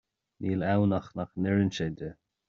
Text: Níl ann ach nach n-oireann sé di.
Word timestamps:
Níl 0.39 0.61
ann 0.69 0.95
ach 0.99 1.11
nach 1.19 1.35
n-oireann 1.41 1.71
sé 1.81 1.87
di. 2.01 2.11